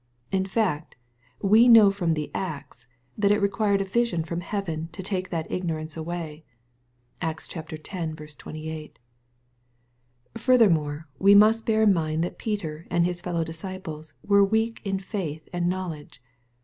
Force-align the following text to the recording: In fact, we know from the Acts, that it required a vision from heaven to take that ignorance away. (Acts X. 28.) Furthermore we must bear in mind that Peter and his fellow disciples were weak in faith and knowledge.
In 0.31 0.47
fact, 0.47 0.95
we 1.43 1.67
know 1.67 1.91
from 1.91 2.15
the 2.15 2.31
Acts, 2.33 2.87
that 3.15 3.29
it 3.29 3.37
required 3.37 3.81
a 3.81 3.85
vision 3.85 4.23
from 4.23 4.41
heaven 4.41 4.89
to 4.93 5.03
take 5.03 5.29
that 5.29 5.45
ignorance 5.51 5.95
away. 5.95 6.43
(Acts 7.21 7.47
X. 7.55 7.67
28.) 8.33 8.97
Furthermore 10.35 11.07
we 11.19 11.35
must 11.35 11.67
bear 11.67 11.83
in 11.83 11.93
mind 11.93 12.23
that 12.23 12.39
Peter 12.39 12.87
and 12.89 13.05
his 13.05 13.21
fellow 13.21 13.43
disciples 13.43 14.15
were 14.23 14.43
weak 14.43 14.81
in 14.83 14.97
faith 14.97 15.47
and 15.53 15.69
knowledge. 15.69 16.19